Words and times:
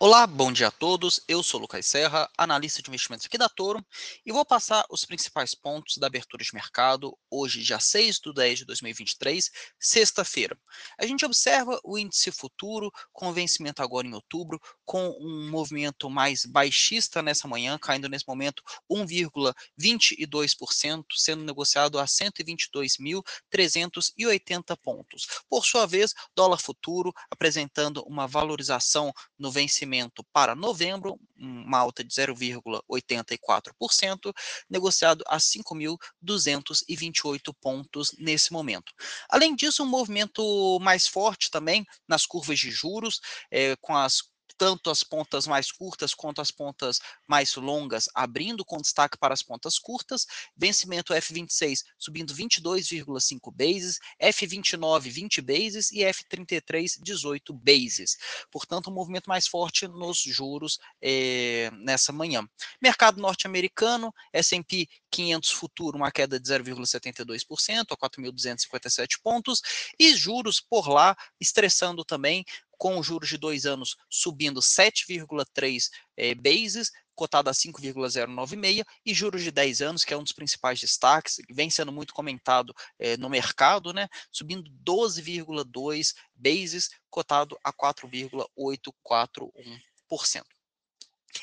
Olá, 0.00 0.28
bom 0.28 0.52
dia 0.52 0.68
a 0.68 0.70
todos. 0.70 1.20
Eu 1.26 1.42
sou 1.42 1.58
Lucas 1.58 1.84
Serra, 1.84 2.30
analista 2.38 2.80
de 2.80 2.88
investimentos 2.88 3.26
aqui 3.26 3.36
da 3.36 3.48
Toro, 3.48 3.84
e 4.24 4.30
vou 4.30 4.44
passar 4.44 4.86
os 4.88 5.04
principais 5.04 5.56
pontos 5.56 5.98
da 5.98 6.06
abertura 6.06 6.44
de 6.44 6.54
mercado 6.54 7.18
hoje, 7.28 7.64
dia 7.64 7.80
6 7.80 8.20
de 8.20 8.32
10 8.32 8.60
de 8.60 8.64
2023, 8.64 9.50
sexta-feira. 9.76 10.56
A 10.96 11.04
gente 11.04 11.26
observa 11.26 11.80
o 11.82 11.98
índice 11.98 12.30
futuro 12.30 12.92
com 13.12 13.32
vencimento 13.32 13.82
agora 13.82 14.06
em 14.06 14.14
outubro, 14.14 14.60
com 14.84 15.08
um 15.20 15.50
movimento 15.50 16.08
mais 16.08 16.46
baixista 16.46 17.20
nessa 17.20 17.48
manhã, 17.48 17.76
caindo 17.76 18.08
nesse 18.08 18.28
momento 18.28 18.62
1,22%, 18.88 21.06
sendo 21.16 21.42
negociado 21.42 21.98
a 21.98 22.04
122.380 22.04 24.76
pontos. 24.80 25.26
Por 25.50 25.66
sua 25.66 25.86
vez, 25.86 26.14
dólar 26.36 26.58
futuro 26.58 27.12
apresentando 27.28 28.04
uma 28.04 28.28
valorização 28.28 29.12
no 29.36 29.50
vencimento 29.50 29.87
vencimento 29.88 30.22
para 30.32 30.54
novembro, 30.54 31.18
uma 31.36 31.78
alta 31.78 32.04
de 32.04 32.14
0,84%, 32.14 34.32
negociado 34.68 35.24
a 35.26 35.38
5.228 35.38 37.54
pontos 37.60 38.14
nesse 38.18 38.52
momento. 38.52 38.92
Além 39.28 39.56
disso, 39.56 39.82
um 39.82 39.86
movimento 39.86 40.78
mais 40.80 41.08
forte 41.08 41.50
também 41.50 41.84
nas 42.06 42.26
curvas 42.26 42.58
de 42.58 42.70
juros, 42.70 43.18
é, 43.50 43.74
com 43.80 43.96
as 43.96 44.22
tanto 44.56 44.90
as 44.90 45.02
pontas 45.02 45.46
mais 45.46 45.70
curtas 45.70 46.14
quanto 46.14 46.40
as 46.40 46.50
pontas 46.50 47.00
mais 47.26 47.54
longas, 47.56 48.08
abrindo 48.14 48.64
com 48.64 48.78
destaque 48.78 49.18
para 49.18 49.34
as 49.34 49.42
pontas 49.42 49.78
curtas, 49.78 50.26
vencimento 50.56 51.12
F26 51.12 51.82
subindo 51.98 52.34
22,5 52.34 53.52
bases, 53.52 53.98
F29 54.22 55.00
20 55.10 55.40
bases 55.40 55.90
e 55.90 55.98
F33 55.98 57.00
18 57.02 57.52
bases. 57.52 58.16
Portanto, 58.50 58.90
um 58.90 58.94
movimento 58.94 59.26
mais 59.26 59.46
forte 59.46 59.86
nos 59.86 60.18
juros 60.18 60.78
é, 61.02 61.70
nessa 61.78 62.12
manhã. 62.12 62.46
Mercado 62.80 63.20
norte-americano, 63.20 64.14
S&P 64.32 64.88
500 65.10 65.50
futuro, 65.50 65.96
uma 65.96 66.10
queda 66.10 66.38
de 66.38 66.48
0,72% 66.48 67.86
a 67.90 67.96
4.257 67.96 69.20
pontos, 69.22 69.62
e 69.98 70.14
juros 70.14 70.60
por 70.60 70.88
lá 70.88 71.16
estressando 71.40 72.04
também, 72.04 72.44
com 72.78 73.02
juros 73.02 73.28
de 73.28 73.36
dois 73.36 73.66
anos 73.66 73.96
subindo 74.08 74.60
7,3 74.60 75.90
é, 76.16 76.34
bases, 76.34 76.90
cotado 77.14 77.50
a 77.50 77.54
5,096, 77.54 78.84
e 79.04 79.12
juros 79.12 79.42
de 79.42 79.50
10 79.50 79.82
anos, 79.82 80.04
que 80.04 80.14
é 80.14 80.16
um 80.16 80.22
dos 80.22 80.30
principais 80.30 80.80
destaques, 80.80 81.38
vem 81.50 81.68
sendo 81.68 81.90
muito 81.90 82.14
comentado 82.14 82.72
é, 82.96 83.16
no 83.16 83.28
mercado, 83.28 83.92
né, 83.92 84.08
subindo 84.30 84.70
12,2 84.84 86.14
bases, 86.36 86.90
cotado 87.10 87.58
a 87.64 87.72
4,841%. 87.72 90.44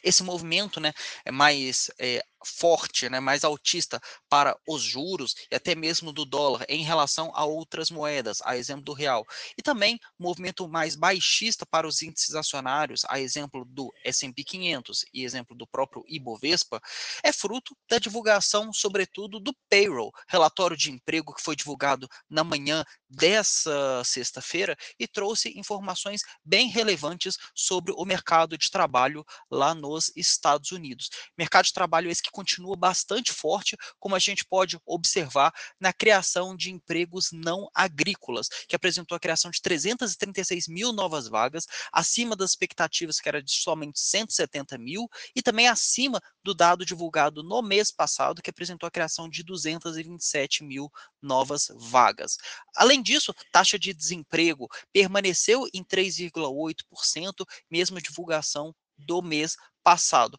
Esse 0.01 0.23
movimento 0.23 0.79
né, 0.79 0.93
é 1.25 1.31
mais 1.31 1.91
é, 1.99 2.23
forte, 2.45 3.09
né, 3.09 3.19
mais 3.19 3.43
altista 3.43 3.99
para 4.29 4.57
os 4.67 4.81
juros 4.81 5.35
e 5.51 5.55
até 5.55 5.75
mesmo 5.75 6.13
do 6.13 6.25
dólar 6.25 6.65
em 6.69 6.83
relação 6.83 7.31
a 7.33 7.43
outras 7.43 7.89
moedas, 7.89 8.39
a 8.43 8.55
exemplo 8.55 8.83
do 8.85 8.93
real. 8.93 9.25
E 9.57 9.61
também 9.61 9.99
movimento 10.17 10.67
mais 10.67 10.95
baixista 10.95 11.65
para 11.65 11.87
os 11.87 12.01
índices 12.01 12.35
acionários, 12.35 13.01
a 13.09 13.19
exemplo 13.19 13.65
do 13.65 13.91
S&P 14.03 14.43
500 14.43 15.05
e 15.13 15.23
exemplo 15.23 15.55
do 15.55 15.65
próprio 15.65 16.03
Ibovespa, 16.07 16.81
é 17.23 17.33
fruto 17.33 17.75
da 17.89 17.97
divulgação, 17.97 18.71
sobretudo, 18.71 19.39
do 19.39 19.53
payroll, 19.69 20.11
relatório 20.27 20.77
de 20.77 20.91
emprego 20.91 21.33
que 21.33 21.41
foi 21.41 21.55
divulgado 21.55 22.07
na 22.29 22.43
manhã 22.43 22.83
dessa 23.09 24.03
sexta-feira 24.03 24.77
e 24.99 25.07
trouxe 25.07 25.57
informações 25.57 26.21
bem 26.43 26.69
relevantes 26.69 27.37
sobre 27.53 27.93
o 27.95 28.05
mercado 28.05 28.57
de 28.57 28.69
trabalho 28.69 29.25
lá 29.49 29.73
nos 29.73 30.11
Estados 30.15 30.71
Unidos. 30.71 31.09
Mercado 31.37 31.65
de 31.65 31.73
trabalho 31.73 32.09
esse 32.09 32.21
que 32.21 32.31
continua 32.35 32.75
bastante 32.75 33.31
forte, 33.31 33.77
como 33.97 34.13
a 34.13 34.19
gente 34.19 34.43
pode 34.45 34.77
observar 34.85 35.53
na 35.79 35.93
criação 35.93 36.53
de 36.53 36.69
empregos 36.69 37.29
não 37.31 37.69
agrícolas, 37.73 38.49
que 38.67 38.75
apresentou 38.75 39.15
a 39.15 39.19
criação 39.19 39.49
de 39.49 39.61
336 39.61 40.67
mil 40.67 40.91
novas 40.91 41.29
vagas, 41.29 41.65
acima 41.93 42.35
das 42.35 42.49
expectativas 42.49 43.21
que 43.21 43.29
era 43.29 43.41
de 43.41 43.53
somente 43.53 44.01
170 44.01 44.77
mil, 44.77 45.07
e 45.33 45.41
também 45.41 45.69
acima 45.69 46.19
do 46.43 46.53
dado 46.53 46.85
divulgado 46.85 47.41
no 47.41 47.61
mês 47.61 47.89
passado, 47.89 48.41
que 48.41 48.49
apresentou 48.49 48.85
a 48.85 48.91
criação 48.91 49.29
de 49.29 49.41
227 49.41 50.61
mil 50.61 50.91
novas 51.21 51.67
vagas. 51.77 52.35
Além 52.75 53.01
disso, 53.01 53.33
taxa 53.49 53.79
de 53.79 53.93
desemprego 53.93 54.67
permaneceu 54.91 55.69
em 55.73 55.85
3,8%, 55.85 57.45
mesmo 57.71 58.01
divulgação 58.01 58.75
do 58.97 59.21
mês 59.21 59.55
passado 59.81 60.37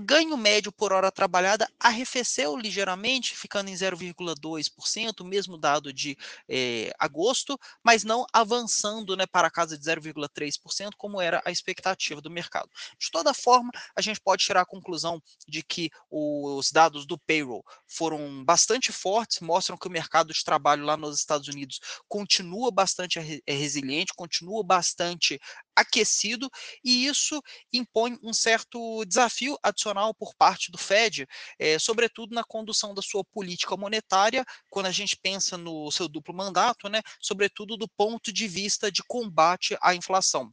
ganho 0.00 0.36
médio 0.36 0.72
por 0.72 0.92
hora 0.92 1.10
trabalhada 1.12 1.68
arrefeceu 1.78 2.56
ligeiramente, 2.56 3.36
ficando 3.36 3.68
em 3.68 3.74
0,2%, 3.74 5.24
mesmo 5.24 5.58
dado 5.58 5.92
de 5.92 6.16
eh, 6.48 6.92
agosto, 6.98 7.58
mas 7.82 8.02
não 8.04 8.26
avançando 8.32 9.16
né, 9.16 9.26
para 9.26 9.48
a 9.48 9.50
casa 9.50 9.76
de 9.76 9.84
0,3%, 9.84 10.92
como 10.96 11.20
era 11.20 11.42
a 11.44 11.50
expectativa 11.50 12.20
do 12.20 12.30
mercado. 12.30 12.70
De 12.98 13.10
toda 13.10 13.34
forma, 13.34 13.70
a 13.94 14.00
gente 14.00 14.20
pode 14.20 14.44
tirar 14.44 14.62
a 14.62 14.66
conclusão 14.66 15.22
de 15.46 15.62
que 15.62 15.90
os 16.10 16.70
dados 16.72 17.06
do 17.06 17.18
payroll 17.18 17.64
foram 17.86 18.44
bastante 18.44 18.92
fortes, 18.92 19.40
mostram 19.40 19.76
que 19.76 19.88
o 19.88 19.90
mercado 19.90 20.32
de 20.32 20.44
trabalho 20.44 20.84
lá 20.84 20.96
nos 20.96 21.18
Estados 21.18 21.48
Unidos 21.48 21.80
continua 22.08 22.70
bastante 22.70 23.18
resiliente, 23.46 24.12
continua 24.14 24.62
bastante 24.64 25.40
aquecido, 25.76 26.50
e 26.84 27.06
isso 27.06 27.40
impõe 27.72 28.18
um 28.22 28.32
certo 28.32 29.04
desafio 29.04 29.58
adicional 29.62 30.14
por 30.14 30.34
parte 30.34 30.70
do 30.70 30.78
Fed, 30.78 31.26
é, 31.58 31.78
sobretudo 31.78 32.34
na 32.34 32.44
condução 32.44 32.94
da 32.94 33.02
sua 33.02 33.24
política 33.24 33.76
monetária, 33.76 34.44
quando 34.70 34.86
a 34.86 34.92
gente 34.92 35.16
pensa 35.16 35.56
no 35.56 35.90
seu 35.90 36.08
duplo 36.08 36.34
mandato, 36.34 36.88
né, 36.88 37.00
sobretudo 37.20 37.76
do 37.76 37.88
ponto 37.88 38.32
de 38.32 38.46
vista 38.48 38.90
de 38.90 39.02
combate 39.02 39.76
à 39.80 39.94
inflação 39.94 40.52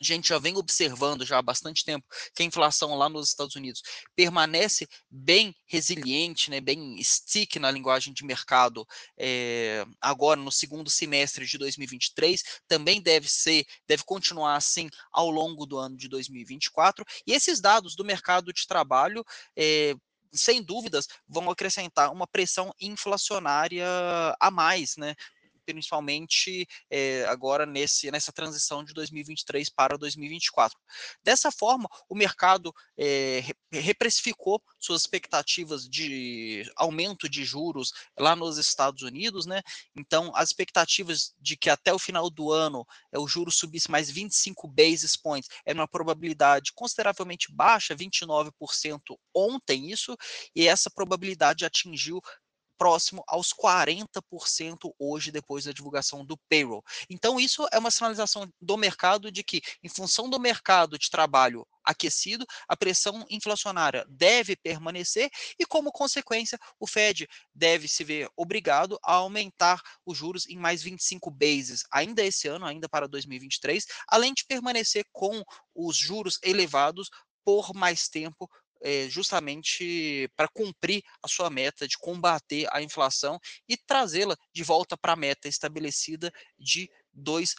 a 0.00 0.04
gente 0.04 0.28
já 0.28 0.38
vem 0.38 0.56
observando 0.56 1.24
já 1.24 1.38
há 1.38 1.42
bastante 1.42 1.84
tempo 1.84 2.06
que 2.34 2.42
a 2.42 2.46
inflação 2.46 2.94
lá 2.94 3.08
nos 3.08 3.28
Estados 3.28 3.56
Unidos 3.56 3.82
permanece 4.14 4.86
bem 5.10 5.54
resiliente, 5.66 6.50
né, 6.50 6.60
bem 6.60 7.02
stick 7.02 7.56
na 7.56 7.70
linguagem 7.70 8.12
de 8.12 8.24
mercado, 8.24 8.86
é, 9.18 9.84
agora 10.00 10.40
no 10.40 10.52
segundo 10.52 10.88
semestre 10.88 11.46
de 11.46 11.58
2023, 11.58 12.42
também 12.66 13.00
deve 13.00 13.28
ser, 13.28 13.64
deve 13.86 14.04
continuar 14.04 14.56
assim 14.56 14.88
ao 15.12 15.30
longo 15.30 15.66
do 15.66 15.78
ano 15.78 15.96
de 15.96 16.08
2024. 16.08 17.04
E 17.26 17.32
esses 17.32 17.60
dados 17.60 17.96
do 17.96 18.04
mercado 18.04 18.52
de 18.52 18.66
trabalho 18.66 19.24
é, 19.56 19.94
sem 20.32 20.62
dúvidas, 20.62 21.06
vão 21.26 21.50
acrescentar 21.50 22.12
uma 22.12 22.26
pressão 22.26 22.72
inflacionária 22.80 23.86
a 24.38 24.50
mais, 24.50 24.96
né? 24.96 25.14
Principalmente 25.72 26.66
é, 26.90 27.24
agora 27.26 27.66
nesse, 27.66 28.10
nessa 28.10 28.32
transição 28.32 28.82
de 28.82 28.94
2023 28.94 29.68
para 29.68 29.98
2024. 29.98 30.78
Dessa 31.22 31.52
forma, 31.52 31.88
o 32.08 32.14
mercado 32.14 32.72
é, 32.98 33.44
reprecificou 33.70 34.62
suas 34.78 35.02
expectativas 35.02 35.86
de 35.86 36.64
aumento 36.74 37.28
de 37.28 37.44
juros 37.44 37.92
lá 38.18 38.34
nos 38.34 38.56
Estados 38.56 39.02
Unidos, 39.02 39.44
né? 39.44 39.60
Então, 39.94 40.32
as 40.34 40.48
expectativas 40.48 41.34
de 41.38 41.56
que 41.56 41.68
até 41.68 41.92
o 41.92 41.98
final 41.98 42.30
do 42.30 42.50
ano 42.50 42.86
é, 43.12 43.18
o 43.18 43.28
juro 43.28 43.50
subisse 43.50 43.90
mais 43.90 44.10
25 44.10 44.66
basis 44.68 45.16
points 45.16 45.50
era 45.66 45.78
uma 45.78 45.88
probabilidade 45.88 46.72
consideravelmente 46.74 47.52
baixa, 47.52 47.94
29% 47.94 49.18
ontem 49.34 49.90
isso, 49.90 50.16
e 50.56 50.66
essa 50.66 50.90
probabilidade 50.90 51.64
atingiu 51.64 52.22
próximo 52.78 53.24
aos 53.26 53.52
40% 53.52 54.94
hoje, 54.98 55.32
depois 55.32 55.64
da 55.64 55.72
divulgação 55.72 56.24
do 56.24 56.38
payroll. 56.48 56.84
Então, 57.10 57.38
isso 57.40 57.66
é 57.72 57.78
uma 57.78 57.90
sinalização 57.90 58.48
do 58.60 58.76
mercado 58.76 59.30
de 59.30 59.42
que, 59.42 59.60
em 59.82 59.88
função 59.88 60.30
do 60.30 60.38
mercado 60.38 60.96
de 60.96 61.10
trabalho 61.10 61.66
aquecido, 61.84 62.46
a 62.68 62.76
pressão 62.76 63.24
inflacionária 63.30 64.04
deve 64.08 64.54
permanecer 64.54 65.30
e, 65.58 65.66
como 65.66 65.90
consequência, 65.90 66.58
o 66.78 66.86
Fed 66.86 67.26
deve 67.54 67.88
se 67.88 68.04
ver 68.04 68.28
obrigado 68.36 68.98
a 69.02 69.14
aumentar 69.14 69.82
os 70.06 70.16
juros 70.16 70.46
em 70.46 70.56
mais 70.56 70.82
25 70.82 71.30
bases 71.30 71.82
ainda 71.90 72.22
esse 72.22 72.46
ano, 72.46 72.66
ainda 72.66 72.88
para 72.88 73.08
2023, 73.08 73.86
além 74.06 74.34
de 74.34 74.44
permanecer 74.44 75.04
com 75.12 75.42
os 75.74 75.96
juros 75.96 76.38
elevados 76.42 77.08
por 77.44 77.72
mais 77.74 78.08
tempo 78.08 78.48
é, 78.80 79.08
justamente 79.08 80.28
para 80.36 80.48
cumprir 80.48 81.02
a 81.22 81.28
sua 81.28 81.50
meta 81.50 81.86
de 81.86 81.98
combater 81.98 82.66
a 82.72 82.82
inflação 82.82 83.38
e 83.68 83.76
trazê-la 83.76 84.36
de 84.52 84.62
volta 84.62 84.96
para 84.96 85.12
a 85.12 85.16
meta 85.16 85.48
estabelecida 85.48 86.32
de 86.58 86.90
2%. 87.14 87.54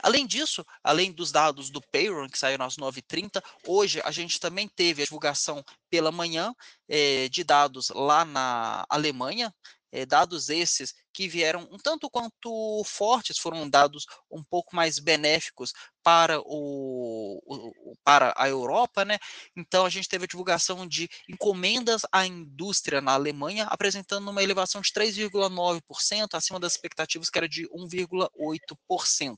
Além 0.00 0.26
disso, 0.26 0.64
além 0.82 1.12
dos 1.12 1.30
dados 1.30 1.70
do 1.70 1.80
payroll, 1.80 2.28
que 2.28 2.38
saiu 2.38 2.60
às 2.62 2.76
9h30, 2.76 3.42
hoje 3.66 4.00
a 4.04 4.10
gente 4.10 4.40
também 4.40 4.68
teve 4.68 5.02
a 5.02 5.04
divulgação 5.04 5.64
pela 5.88 6.10
manhã 6.10 6.54
é, 6.88 7.28
de 7.28 7.44
dados 7.44 7.90
lá 7.90 8.24
na 8.24 8.84
Alemanha, 8.88 9.54
eh, 9.92 10.06
dados 10.06 10.48
esses 10.48 10.94
que 11.12 11.26
vieram 11.26 11.68
um 11.72 11.78
tanto 11.78 12.08
quanto 12.08 12.82
fortes, 12.84 13.38
foram 13.38 13.68
dados 13.68 14.06
um 14.30 14.42
pouco 14.42 14.76
mais 14.76 14.98
benéficos 14.98 15.72
para 16.02 16.40
o, 16.40 17.40
o, 17.44 17.96
para 18.04 18.32
a 18.36 18.48
Europa, 18.48 19.04
né? 19.04 19.18
Então 19.56 19.84
a 19.84 19.90
gente 19.90 20.08
teve 20.08 20.24
a 20.24 20.28
divulgação 20.28 20.86
de 20.86 21.08
encomendas 21.28 22.02
à 22.12 22.24
indústria 22.24 23.00
na 23.00 23.14
Alemanha, 23.14 23.64
apresentando 23.64 24.30
uma 24.30 24.42
elevação 24.42 24.80
de 24.80 24.92
3,9%, 24.92 26.28
acima 26.34 26.60
das 26.60 26.72
expectativas 26.72 27.28
que 27.28 27.38
era 27.38 27.48
de 27.48 27.68
1,8%. 27.68 29.36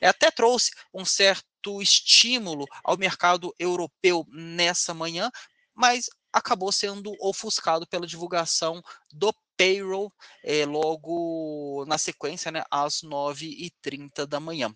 É, 0.00 0.08
até 0.08 0.30
trouxe 0.30 0.72
um 0.92 1.04
certo 1.04 1.80
estímulo 1.80 2.66
ao 2.82 2.98
mercado 2.98 3.54
europeu 3.58 4.26
nessa 4.28 4.92
manhã, 4.92 5.30
mas 5.74 6.10
acabou 6.32 6.70
sendo 6.70 7.14
ofuscado 7.20 7.86
pela 7.86 8.06
divulgação 8.06 8.82
do 9.12 9.32
payroll 9.56 10.12
é, 10.44 10.64
logo 10.66 11.84
na 11.86 11.98
sequência, 11.98 12.50
né, 12.50 12.64
às 12.70 13.02
9h30 13.02 14.26
da 14.26 14.40
manhã 14.40 14.74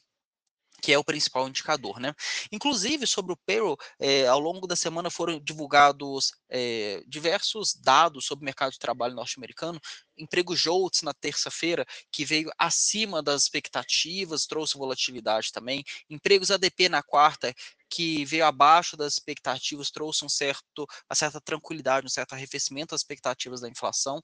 que 0.81 0.93
é 0.93 0.99
o 0.99 1.05
principal 1.05 1.47
indicador, 1.49 2.01
né? 2.01 2.15
Inclusive, 2.51 3.07
sobre 3.07 3.33
o 3.33 3.37
payroll, 3.37 3.77
é, 3.99 4.27
ao 4.27 4.41
longo 4.41 4.67
da 4.67 4.75
semana 4.75 5.11
foram 5.11 5.39
divulgados 5.39 6.33
é, 6.49 7.03
diversos 7.07 7.75
dados 7.75 8.25
sobre 8.25 8.43
o 8.43 8.47
mercado 8.47 8.73
de 8.73 8.79
trabalho 8.79 9.15
norte-americano, 9.15 9.81
emprego 10.17 10.57
JOLTS 10.57 11.03
na 11.03 11.13
terça-feira, 11.13 11.87
que 12.11 12.25
veio 12.25 12.51
acima 12.59 13.23
das 13.23 13.43
expectativas, 13.43 14.47
trouxe 14.47 14.79
volatilidade 14.79 15.53
também, 15.53 15.85
empregos 16.09 16.51
ADP 16.51 16.89
na 16.89 17.03
quarta, 17.03 17.55
que 17.91 18.25
veio 18.25 18.47
abaixo 18.47 18.97
das 18.97 19.15
expectativas, 19.15 19.91
trouxe 19.91 20.25
um 20.25 20.29
certo, 20.29 20.87
uma 21.09 21.15
certa 21.15 21.41
tranquilidade, 21.41 22.07
um 22.07 22.11
certo 22.11 22.35
arrefecimento 22.35 22.91
das 22.91 23.01
expectativas 23.01 23.61
da 23.61 23.69
inflação 23.69 24.23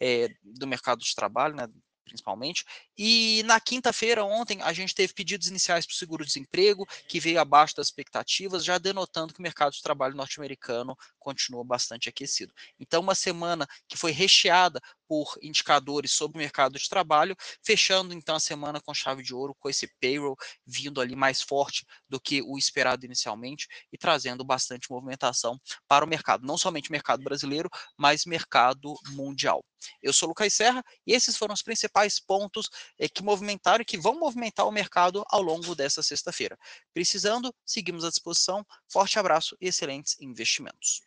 é, 0.00 0.28
do 0.42 0.66
mercado 0.66 0.98
de 1.00 1.14
trabalho, 1.14 1.54
né, 1.54 1.68
principalmente. 2.04 2.64
E 2.96 3.42
na 3.44 3.58
quinta-feira, 3.58 4.24
ontem, 4.24 4.60
a 4.62 4.72
gente 4.72 4.94
teve 4.94 5.12
pedidos 5.14 5.48
iniciais 5.48 5.86
para 5.86 5.94
o 5.94 5.96
seguro-desemprego, 5.96 6.86
que 7.08 7.18
veio 7.18 7.40
abaixo 7.40 7.74
das 7.74 7.88
expectativas, 7.88 8.64
já 8.64 8.78
denotando 8.78 9.32
que 9.32 9.40
o 9.40 9.42
mercado 9.42 9.72
de 9.72 9.82
trabalho 9.82 10.14
norte-americano 10.14 10.96
continua 11.18 11.64
bastante 11.64 12.08
aquecido. 12.08 12.52
Então, 12.78 13.00
uma 13.00 13.14
semana 13.14 13.66
que 13.88 13.96
foi 13.96 14.12
recheada 14.12 14.80
por 15.08 15.38
indicadores 15.42 16.12
sobre 16.12 16.38
o 16.38 16.40
mercado 16.40 16.78
de 16.78 16.88
trabalho, 16.88 17.36
fechando 17.62 18.14
então 18.14 18.36
a 18.36 18.40
semana 18.40 18.80
com 18.80 18.94
chave 18.94 19.22
de 19.22 19.34
ouro, 19.34 19.54
com 19.58 19.68
esse 19.68 19.86
payroll 20.00 20.36
vindo 20.66 21.00
ali 21.00 21.16
mais 21.16 21.42
forte 21.42 21.86
do 22.08 22.20
que 22.20 22.42
o 22.42 22.58
esperado 22.58 23.04
inicialmente 23.04 23.66
e 23.92 23.98
trazendo 23.98 24.44
bastante 24.44 24.90
movimentação 24.90 25.58
para 25.88 26.04
o 26.04 26.08
mercado, 26.08 26.46
não 26.46 26.56
somente 26.56 26.90
mercado 26.90 27.22
brasileiro, 27.22 27.68
mas 27.96 28.24
mercado 28.24 28.94
mundial. 29.10 29.64
Eu 30.02 30.12
sou 30.12 30.28
Lucas 30.28 30.52
Serra 30.54 30.82
e 31.06 31.12
esses 31.12 31.36
foram 31.36 31.54
os 31.54 31.62
principais 31.62 32.18
pontos 32.18 32.70
eh, 32.98 33.08
que 33.08 33.22
movimentaram 33.22 33.82
e 33.82 33.84
que 33.84 33.98
vão 33.98 34.18
movimentar 34.18 34.66
o 34.66 34.72
mercado 34.72 35.24
ao 35.28 35.42
longo 35.42 35.74
dessa 35.74 36.02
sexta-feira. 36.02 36.58
Precisando, 36.92 37.54
seguimos 37.64 38.04
à 38.04 38.08
disposição. 38.08 38.64
Forte 38.90 39.18
abraço 39.18 39.56
e 39.60 39.68
excelentes 39.68 40.18
investimentos. 40.20 41.02